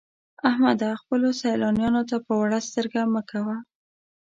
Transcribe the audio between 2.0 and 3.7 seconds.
ته په وړه سترګه مه ګوه.